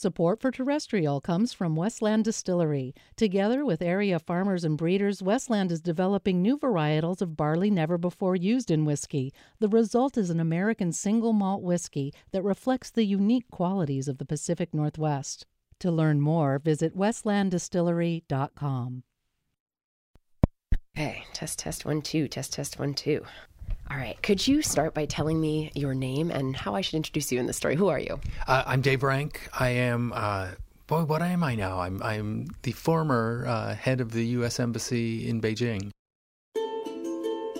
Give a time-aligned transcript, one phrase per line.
[0.00, 2.94] Support for Terrestrial comes from Westland Distillery.
[3.16, 8.36] Together with area farmers and breeders, Westland is developing new varietals of barley never before
[8.36, 9.32] used in whiskey.
[9.58, 14.24] The result is an American single malt whiskey that reflects the unique qualities of the
[14.24, 15.46] Pacific Northwest.
[15.80, 19.02] To learn more, visit westlanddistillery.com.
[20.96, 23.24] Okay, test, test, one, two, test, test, one, two.
[23.90, 24.20] All right.
[24.22, 27.46] Could you start by telling me your name and how I should introduce you in
[27.46, 27.74] the story?
[27.74, 28.20] Who are you?
[28.46, 29.48] Uh, I'm Dave Rank.
[29.58, 30.12] I am.
[30.14, 30.48] Uh,
[30.86, 31.80] boy, what am I now?
[31.80, 34.60] I'm I'm the former uh, head of the U.S.
[34.60, 35.90] Embassy in Beijing.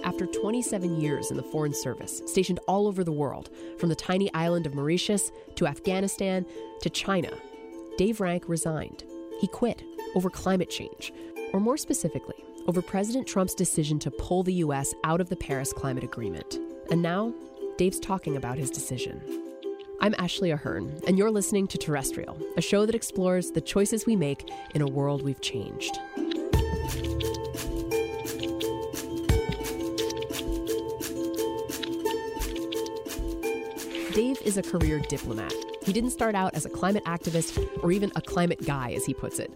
[0.04, 4.32] After 27 years in the Foreign Service, stationed all over the world, from the tiny
[4.32, 6.46] island of Mauritius to Afghanistan
[6.80, 7.30] to China,
[7.98, 9.04] Dave Rank resigned.
[9.40, 9.82] He quit
[10.14, 11.12] over climate change,
[11.52, 12.36] or more specifically,
[12.68, 14.94] over President Trump's decision to pull the U.S.
[15.02, 16.58] out of the Paris Climate Agreement.
[16.90, 17.32] And now,
[17.78, 19.22] Dave's talking about his decision.
[20.02, 24.16] I'm Ashley Ahearn, and you're listening to Terrestrial, a show that explores the choices we
[24.16, 25.98] make in a world we've changed.
[34.12, 35.54] Dave is a career diplomat.
[35.82, 39.14] He didn't start out as a climate activist or even a climate guy, as he
[39.14, 39.50] puts it.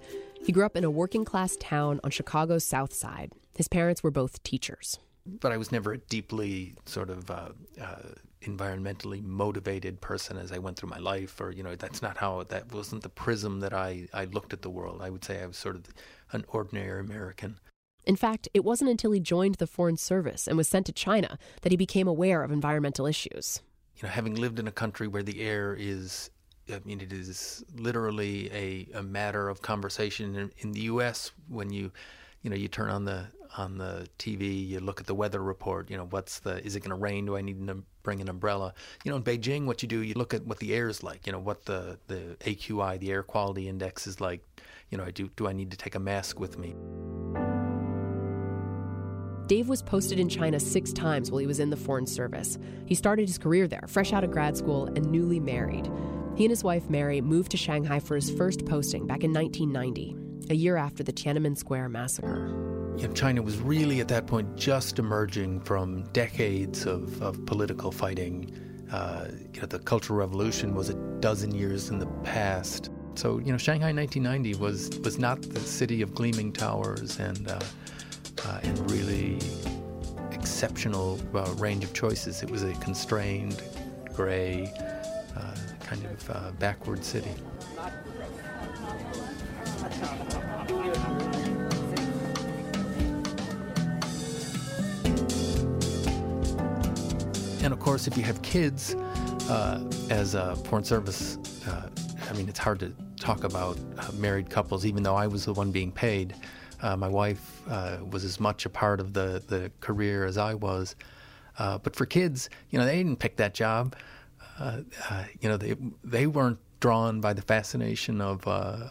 [0.44, 3.32] He grew up in a working class town on Chicago's South Side.
[3.56, 4.98] His parents were both teachers.
[5.24, 7.96] But I was never a deeply sort of uh, uh,
[8.42, 12.42] environmentally motivated person as I went through my life, or you know, that's not how
[12.44, 15.00] that wasn't the prism that I I looked at the world.
[15.00, 15.84] I would say I was sort of
[16.32, 17.60] an ordinary American.
[18.04, 21.38] In fact, it wasn't until he joined the Foreign Service and was sent to China
[21.60, 23.62] that he became aware of environmental issues.
[23.96, 26.30] You know, having lived in a country where the air is
[26.68, 31.32] I mean, it is literally a, a matter of conversation in, in, the U.S.
[31.48, 31.90] When you,
[32.42, 35.90] you know, you turn on the on the TV, you look at the weather report.
[35.90, 37.26] You know, what's the is it going to rain?
[37.26, 38.74] Do I need to bring an umbrella?
[39.04, 41.26] You know, in Beijing, what you do, you look at what the air is like.
[41.26, 44.44] You know, what the the AQI, the air quality index, is like.
[44.90, 46.74] You know, do do I need to take a mask with me?
[49.46, 52.58] Dave was posted in China six times while he was in the Foreign Service.
[52.86, 55.90] He started his career there, fresh out of grad school and newly married.
[56.34, 60.16] He and his wife Mary moved to Shanghai for his first posting back in 1990,
[60.50, 62.48] a year after the Tiananmen Square massacre.
[62.96, 67.92] You know, China was really at that point just emerging from decades of, of political
[67.92, 68.50] fighting.
[68.90, 72.90] Uh, you know, the Cultural Revolution was a dozen years in the past.
[73.14, 77.60] So, you know, Shanghai 1990 was, was not the city of gleaming towers and, uh,
[78.46, 79.38] uh, and really
[80.30, 82.42] exceptional uh, range of choices.
[82.42, 83.62] It was a constrained,
[84.14, 84.72] gray,
[85.92, 87.30] kind of uh, backward city.
[97.62, 98.94] And of course, if you have kids,
[99.50, 101.36] uh, as a foreign service,
[101.66, 101.88] uh,
[102.28, 105.52] I mean, it's hard to talk about uh, married couples, even though I was the
[105.52, 106.34] one being paid.
[106.80, 110.54] Uh, my wife uh, was as much a part of the, the career as I
[110.54, 110.96] was.
[111.58, 113.94] But for kids, you know, they didn't pick that job.
[114.58, 114.80] Uh,
[115.10, 118.88] uh, you know, they they weren't drawn by the fascination of uh,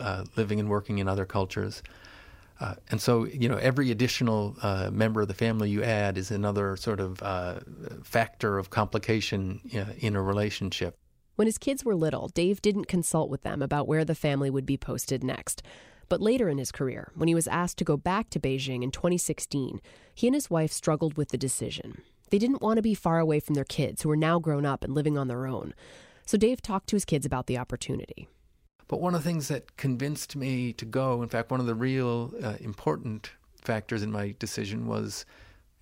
[0.00, 1.82] of living and working in other cultures.
[2.90, 4.56] And so, you know, every additional
[4.90, 7.18] member of the family you add is another sort of
[8.04, 9.60] factor of complication
[10.00, 10.96] in a relationship.
[11.36, 14.66] When his kids were little, Dave didn't consult with them about where the family would
[14.66, 15.62] be posted next.
[16.08, 18.90] But later in his career, when he was asked to go back to Beijing in
[18.90, 19.80] 2016,
[20.14, 22.02] he and his wife struggled with the decision.
[22.30, 24.84] They didn't want to be far away from their kids, who were now grown up
[24.84, 25.74] and living on their own.
[26.26, 28.28] So Dave talked to his kids about the opportunity.
[28.86, 31.74] But one of the things that convinced me to go, in fact, one of the
[31.74, 33.30] real uh, important
[33.62, 35.26] factors in my decision was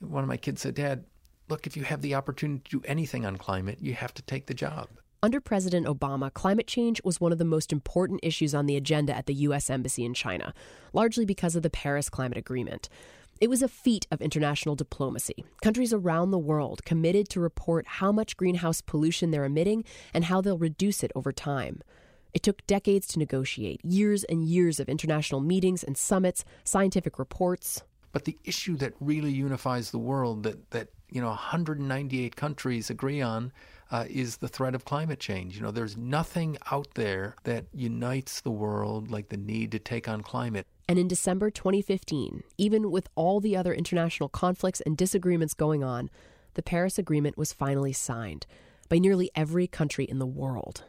[0.01, 1.05] one of my kids said, Dad,
[1.49, 4.47] look, if you have the opportunity to do anything on climate, you have to take
[4.47, 4.89] the job.
[5.23, 9.17] Under President Obama, climate change was one of the most important issues on the agenda
[9.17, 9.71] at the U.S.
[9.71, 10.53] Embassy in China,
[10.93, 12.89] largely because of the Paris Climate Agreement.
[13.39, 15.45] It was a feat of international diplomacy.
[15.61, 20.41] Countries around the world committed to report how much greenhouse pollution they're emitting and how
[20.41, 21.83] they'll reduce it over time.
[22.33, 27.83] It took decades to negotiate, years and years of international meetings and summits, scientific reports.
[28.13, 33.21] But the issue that really unifies the world that, that you know 198 countries agree
[33.21, 33.53] on
[33.91, 35.57] uh, is the threat of climate change.
[35.57, 40.09] You know, there's nothing out there that unites the world like the need to take
[40.09, 40.67] on climate.
[40.89, 46.11] And in December 2015, even with all the other international conflicts and disagreements going on,
[46.55, 48.47] the Paris Agreement was finally signed
[48.89, 50.85] by nearly every country in the world.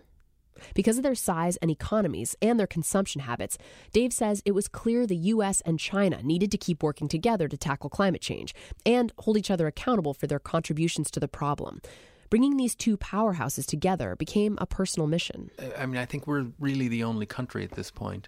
[0.74, 3.58] Because of their size and economies and their consumption habits,
[3.92, 7.58] Dave says it was clear the US and China needed to keep working together to
[7.58, 8.56] tackle climate change
[8.86, 11.82] and hold each other accountable for their contributions to the problem.
[12.30, 15.50] Bringing these two powerhouses together became a personal mission.
[15.78, 18.28] I mean, I think we're really the only country at this point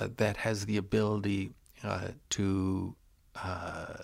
[0.00, 1.52] uh, that has the ability
[1.84, 2.94] uh, to
[3.42, 3.94] uh,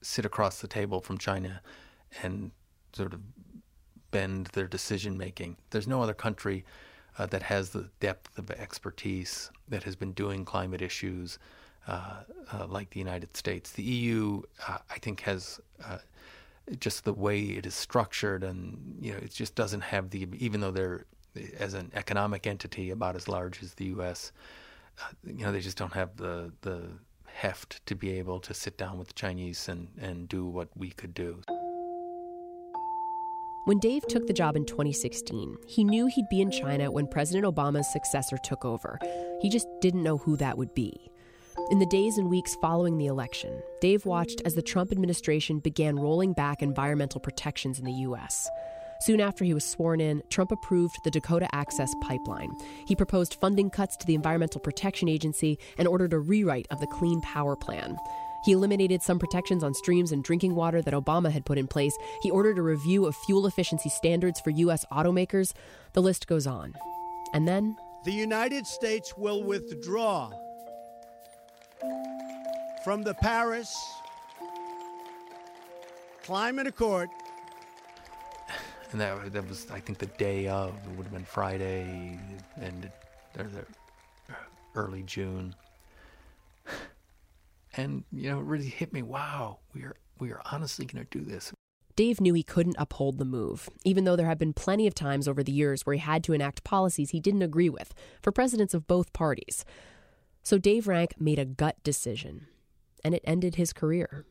[0.00, 1.60] sit across the table from China
[2.22, 2.50] and
[2.92, 3.20] sort of
[4.10, 5.56] bend their decision making.
[5.70, 6.64] There's no other country
[7.18, 11.38] uh, that has the depth of expertise that has been doing climate issues
[11.88, 13.72] uh, uh, like the United States.
[13.72, 15.60] The EU, I think, has
[16.78, 20.60] just the way it is structured, and you know, it just doesn't have the even
[20.60, 21.06] though they're
[21.58, 24.32] as an economic entity about as large as the U.S.
[24.98, 26.88] Uh, you know, they just don't have the the
[27.26, 30.90] heft to be able to sit down with the Chinese and, and do what we
[30.90, 31.40] could do.
[33.64, 37.46] When Dave took the job in 2016, he knew he'd be in China when President
[37.46, 38.98] Obama's successor took over.
[39.40, 41.11] He just didn't know who that would be.
[41.70, 45.98] In the days and weeks following the election, Dave watched as the Trump administration began
[45.98, 48.48] rolling back environmental protections in the U.S.
[49.00, 52.50] Soon after he was sworn in, Trump approved the Dakota Access Pipeline.
[52.86, 56.86] He proposed funding cuts to the Environmental Protection Agency and ordered a rewrite of the
[56.86, 57.98] Clean Power Plan.
[58.44, 61.96] He eliminated some protections on streams and drinking water that Obama had put in place.
[62.22, 64.84] He ordered a review of fuel efficiency standards for U.S.
[64.90, 65.52] automakers.
[65.92, 66.74] The list goes on.
[67.34, 67.76] And then.
[68.04, 70.30] The United States will withdraw
[72.84, 73.74] from the Paris
[76.22, 77.08] Climate Accord.
[78.92, 80.74] And that, that was, I think, the day of.
[80.84, 82.18] It would have been Friday
[82.60, 82.90] and
[83.38, 83.60] or the
[84.30, 84.34] uh,
[84.74, 85.54] early June
[87.76, 91.18] and you know it really hit me wow we are we are honestly going to
[91.18, 91.52] do this
[91.94, 95.28] Dave knew he couldn't uphold the move, even though there had been plenty of times
[95.28, 97.92] over the years where he had to enact policies he didn't agree with
[98.22, 99.66] for presidents of both parties.
[100.42, 102.48] So Dave Rank made a gut decision,
[103.04, 104.26] and it ended his career.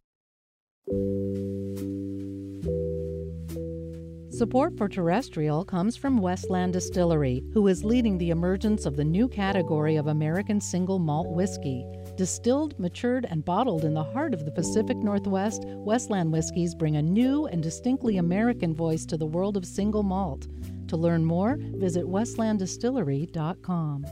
[4.42, 9.28] Support for terrestrial comes from Westland Distillery, who is leading the emergence of the new
[9.28, 11.86] category of American single malt whiskey.
[12.18, 17.02] Distilled, matured, and bottled in the heart of the Pacific Northwest, Westland whiskeys bring a
[17.02, 20.48] new and distinctly American voice to the world of single malt.
[20.88, 24.06] To learn more, visit westlanddistillery.com.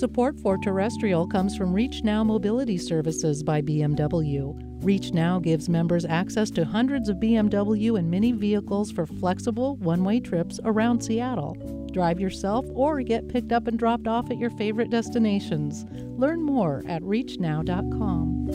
[0.00, 4.58] Support for terrestrial comes from Reach Now Mobility Services by BMW.
[4.82, 10.02] Reach Now gives members access to hundreds of BMW and Mini vehicles for flexible, one
[10.02, 11.54] way trips around Seattle.
[11.92, 15.84] Drive yourself or get picked up and dropped off at your favorite destinations.
[16.18, 18.46] Learn more at reachnow.com.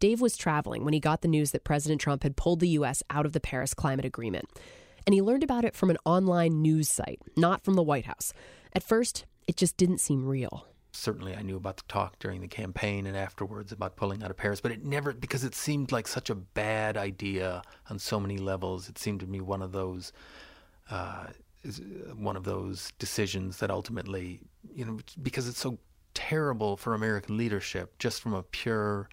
[0.00, 3.04] Dave was traveling when he got the news that President Trump had pulled the U.S.
[3.10, 4.48] out of the Paris Climate Agreement.
[5.08, 8.34] And he learned about it from an online news site, not from the White House.
[8.74, 10.66] At first, it just didn't seem real.
[10.92, 14.36] Certainly, I knew about the talk during the campaign and afterwards about pulling out of
[14.36, 18.36] Paris, but it never, because it seemed like such a bad idea on so many
[18.36, 18.90] levels.
[18.90, 20.12] It seemed to me one of those.
[20.90, 21.28] Uh,
[22.14, 24.40] one of those decisions that ultimately,
[24.74, 25.78] you know, because it's so
[26.12, 29.08] terrible for American leadership, just from a pure,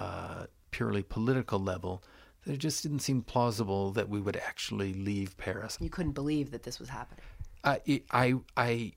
[0.00, 2.04] uh, purely political level,
[2.44, 5.78] that it just didn't seem plausible that we would actually leave Paris.
[5.80, 7.24] You couldn't believe that this was happening.
[7.62, 7.76] Uh,
[8.10, 8.92] I, I,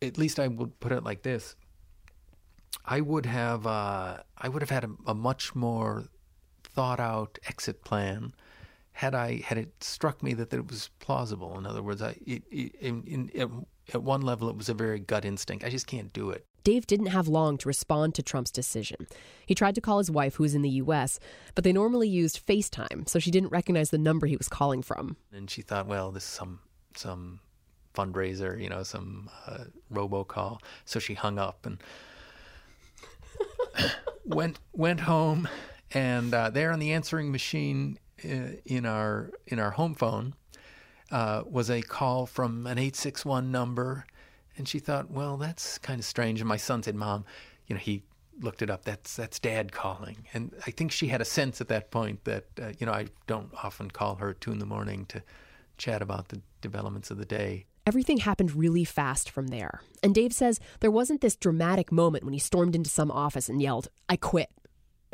[0.00, 1.56] at least I would put it like this.
[2.84, 6.04] I would have, uh, I would have had a, a much more
[6.62, 8.32] thought out exit plan
[8.92, 11.56] had I had it struck me that, that it was plausible.
[11.56, 14.98] In other words, I, it, it, in, in, at one level, it was a very
[14.98, 15.64] gut instinct.
[15.64, 16.47] I just can't do it.
[16.68, 19.06] Dave didn't have long to respond to Trump's decision.
[19.46, 21.18] He tried to call his wife, who was in the U.S.,
[21.54, 25.16] but they normally used FaceTime, so she didn't recognize the number he was calling from.
[25.32, 26.60] And she thought, well, this is some
[26.94, 27.40] some
[27.94, 30.60] fundraiser, you know, some uh, robocall.
[30.84, 31.82] So she hung up and
[34.26, 35.48] went went home,
[35.94, 40.34] and uh, there on the answering machine uh, in our in our home phone
[41.10, 44.04] uh, was a call from an eight six one number,
[44.58, 46.40] and she thought, well, that's kind of strange.
[46.40, 47.24] And my son said, Mom,
[47.66, 48.02] you know, he
[48.40, 48.84] looked it up.
[48.84, 52.44] That's that's Dad calling, and I think she had a sense at that point that
[52.60, 55.22] uh, you know I don't often call her at two in the morning to
[55.76, 57.66] chat about the developments of the day.
[57.86, 59.80] Everything happened really fast from there.
[60.02, 63.62] And Dave says there wasn't this dramatic moment when he stormed into some office and
[63.62, 64.50] yelled, I quit.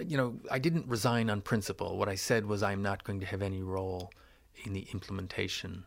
[0.05, 1.97] You know, I didn't resign on principle.
[1.97, 4.11] What I said was, I'm not going to have any role
[4.65, 5.85] in the implementation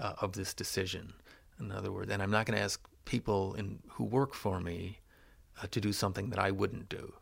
[0.00, 1.12] uh, of this decision.
[1.60, 5.00] In other words, and I'm not going to ask people in, who work for me
[5.62, 7.12] uh, to do something that I wouldn't do.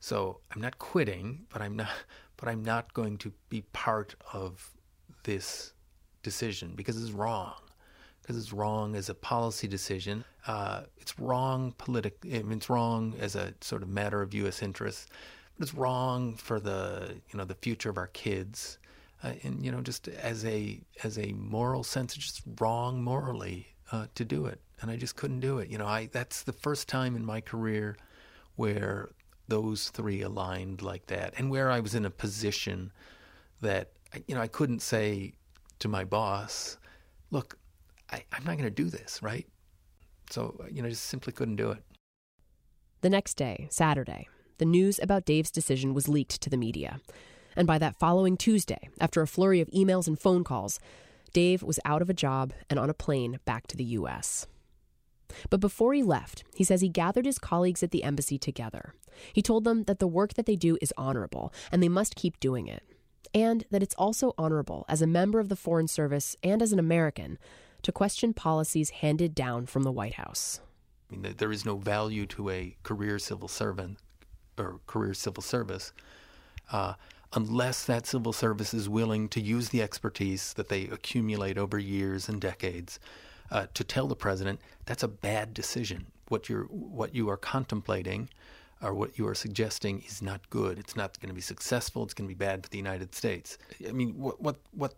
[0.00, 1.90] So I'm not quitting, but I'm not,
[2.36, 4.70] but I'm not going to be part of
[5.24, 5.72] this
[6.22, 7.54] decision because it's wrong
[8.22, 10.24] because it's wrong as a policy decision.
[10.46, 12.16] Uh, it's wrong politic.
[12.24, 14.62] I mean, it's wrong as a sort of matter of U.S.
[14.62, 15.06] interests,
[15.58, 18.78] but it's wrong for the you know the future of our kids,
[19.22, 23.68] uh, and you know just as a as a moral sense, it's just wrong morally
[23.92, 25.68] uh, to do it, and I just couldn't do it.
[25.68, 27.96] You know, I that's the first time in my career
[28.56, 29.10] where
[29.48, 32.90] those three aligned like that, and where I was in a position
[33.60, 33.92] that
[34.26, 35.34] you know I couldn't say
[35.78, 36.78] to my boss,
[37.30, 37.58] "Look,
[38.10, 39.46] I, I'm not going to do this, right?"
[40.30, 41.82] So you know, just simply couldn't do it.
[43.02, 47.00] The next day, Saturday, the news about Dave's decision was leaked to the media.
[47.54, 50.80] And by that following Tuesday, after a flurry of emails and phone calls,
[51.32, 54.46] Dave was out of a job and on a plane back to the U.S.
[55.50, 58.94] But before he left, he says he gathered his colleagues at the embassy together.
[59.32, 62.40] He told them that the work that they do is honorable and they must keep
[62.40, 62.82] doing it.
[63.34, 66.78] And that it's also honorable as a member of the Foreign Service and as an
[66.78, 67.38] American
[67.82, 70.60] to question policies handed down from the White House.
[71.10, 73.98] I mean, there is no value to a career civil servant
[74.58, 75.92] or career civil service
[76.70, 76.94] uh,
[77.34, 82.28] unless that civil service is willing to use the expertise that they accumulate over years
[82.28, 83.00] and decades
[83.50, 86.06] uh, to tell the president that's a bad decision.
[86.28, 88.28] What you're what you are contemplating
[88.82, 90.78] or what you are suggesting is not good.
[90.78, 92.02] It's not going to be successful.
[92.02, 93.58] It's going to be bad for the United States.
[93.86, 94.94] I mean, what what what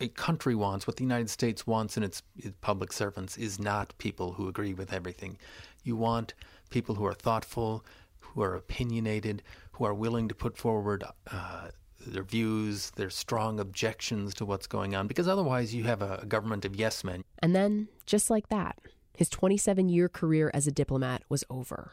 [0.00, 3.96] a country wants, what the United States wants in its, its public servants, is not
[3.98, 5.36] people who agree with everything.
[5.84, 6.32] You want
[6.70, 7.84] people who are thoughtful,
[8.20, 9.42] who are opinionated,
[9.80, 11.68] who are willing to put forward uh,
[12.06, 16.66] their views, their strong objections to what's going on, because otherwise you have a, government
[16.66, 17.24] of yes men.
[17.38, 18.78] And then, just like that,
[19.16, 21.92] his 27 year career as a diplomat was over.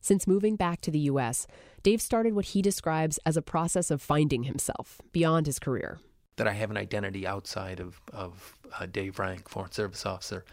[0.00, 1.48] Since moving back to the U.S.,
[1.82, 5.98] Dave started what he describes as a process of finding himself beyond his career.
[6.36, 10.44] That I have an identity outside of, of uh, Dave Rank, Foreign Service Officer.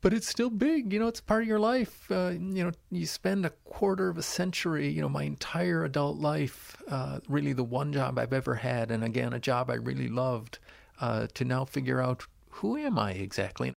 [0.00, 2.10] But it's still big, you know, it's part of your life.
[2.10, 6.18] Uh, you know, you spend a quarter of a century, you know, my entire adult
[6.18, 10.08] life, uh, really the one job I've ever had, and again, a job I really
[10.08, 10.60] loved,
[11.00, 13.74] uh, to now figure out who am I exactly?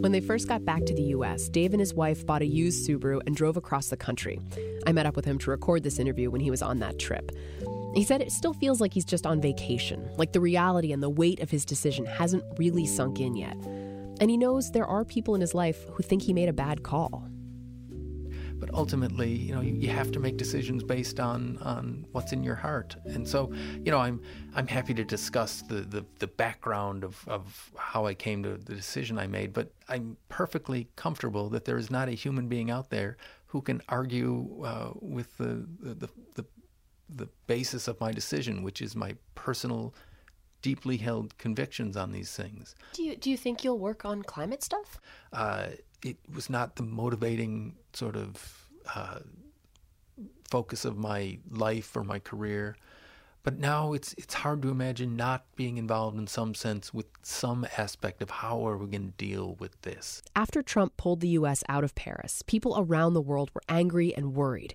[0.00, 2.88] When they first got back to the US, Dave and his wife bought a used
[2.88, 4.40] Subaru and drove across the country.
[4.86, 7.30] I met up with him to record this interview when he was on that trip.
[7.94, 11.10] He said it still feels like he's just on vacation, like the reality and the
[11.10, 13.56] weight of his decision hasn't really sunk in yet.
[14.20, 16.84] And he knows there are people in his life who think he made a bad
[16.84, 17.26] call.
[18.60, 22.44] But ultimately, you know, you, you have to make decisions based on, on what's in
[22.44, 22.94] your heart.
[23.06, 23.50] And so,
[23.82, 24.20] you know, I'm
[24.54, 28.74] I'm happy to discuss the, the, the background of, of how I came to the
[28.74, 32.90] decision I made, but I'm perfectly comfortable that there is not a human being out
[32.90, 33.16] there
[33.46, 36.44] who can argue uh, with the, the, the,
[37.16, 39.94] the basis of my decision, which is my personal,
[40.62, 42.74] deeply held convictions on these things.
[42.92, 45.00] Do you do you think you'll work on climate stuff?
[45.32, 45.68] Uh,
[46.04, 49.20] it was not the motivating sort of uh,
[50.50, 52.76] focus of my life or my career.
[53.42, 57.66] But now it's it's hard to imagine not being involved in some sense with some
[57.78, 60.22] aspect of how are we going to deal with this.
[60.36, 64.34] After Trump pulled the US out of Paris, people around the world were angry and
[64.34, 64.74] worried.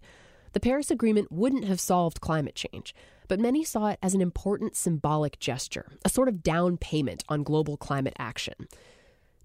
[0.56, 2.96] The Paris Agreement wouldn't have solved climate change,
[3.28, 7.44] but many saw it as an important symbolic gesture, a sort of down payment on
[7.44, 8.70] global climate action.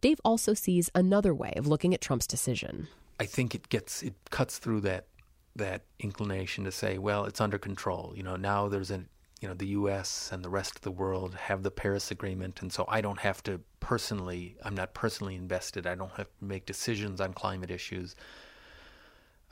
[0.00, 2.86] Dave also sees another way of looking at Trump's decision.
[3.18, 5.06] I think it gets it cuts through that
[5.56, 8.12] that inclination to say, well, it's under control.
[8.14, 9.02] You know, now there's a
[9.40, 10.30] you know the U.S.
[10.32, 13.42] and the rest of the world have the Paris Agreement, and so I don't have
[13.42, 14.54] to personally.
[14.62, 15.88] I'm not personally invested.
[15.88, 18.14] I don't have to make decisions on climate issues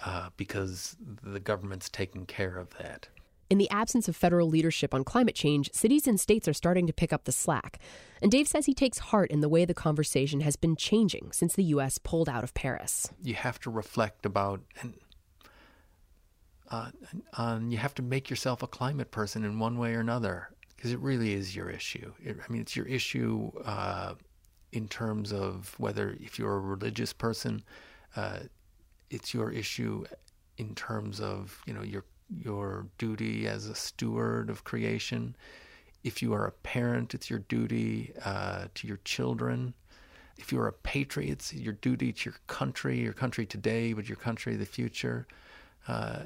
[0.04, 3.08] uh, because the government's taking care of that.
[3.50, 6.92] In the absence of federal leadership on climate change, cities and states are starting to
[6.92, 7.78] pick up the slack.
[8.20, 11.54] And Dave says he takes heart in the way the conversation has been changing since
[11.54, 11.96] the U.S.
[11.96, 13.08] pulled out of Paris.
[13.22, 14.94] You have to reflect about and
[16.70, 16.90] uh,
[17.38, 20.92] on you have to make yourself a climate person in one way or another because
[20.92, 22.12] it really is your issue.
[22.22, 24.14] It, I mean, it's your issue uh,
[24.72, 27.62] in terms of whether if you're a religious person,
[28.16, 28.40] uh,
[29.10, 30.04] it's your issue
[30.56, 32.04] in terms of you know your
[32.42, 35.34] your duty as a steward of creation.
[36.04, 39.74] If you are a parent, it's your duty uh, to your children.
[40.36, 44.16] If you're a patriot, it's your duty to your country, your country today, but your
[44.16, 45.26] country of the future.
[45.88, 46.20] Uh,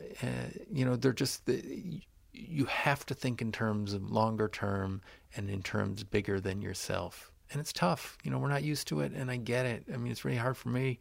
[0.70, 5.00] you know, they're just the, you have to think in terms of longer term
[5.36, 7.30] and in terms bigger than yourself.
[7.50, 8.18] And it's tough.
[8.24, 9.84] You know, we're not used to it, and I get it.
[9.92, 10.98] I mean, it's really hard for me.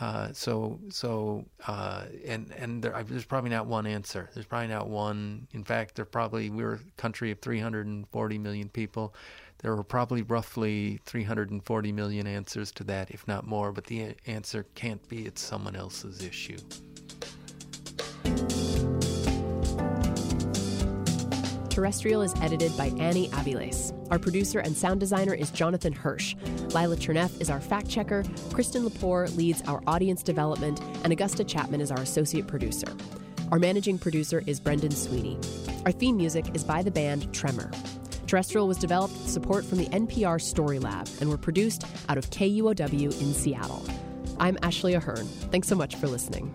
[0.00, 4.30] Uh, so so uh, and and there, there's probably not one answer.
[4.32, 5.48] There's probably not one.
[5.52, 9.14] In fact, there probably we're a country of 340 million people.
[9.58, 13.72] There are probably roughly 340 million answers to that, if not more.
[13.72, 16.58] But the answer can't be it's someone else's issue.
[21.78, 23.94] Terrestrial is edited by Annie Aviles.
[24.10, 26.34] Our producer and sound designer is Jonathan Hirsch.
[26.74, 28.24] Lila Cherneff is our fact checker.
[28.52, 32.88] Kristen Lepore leads our audience development, and Augusta Chapman is our associate producer.
[33.52, 35.38] Our managing producer is Brendan Sweeney.
[35.84, 37.70] Our theme music is by the band Tremor.
[38.26, 42.28] Terrestrial was developed with support from the NPR Story Lab and were produced out of
[42.30, 43.86] KUOW in Seattle.
[44.40, 45.26] I'm Ashley Ahearn.
[45.52, 46.52] Thanks so much for listening.